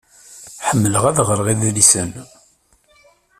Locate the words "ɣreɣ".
1.27-1.47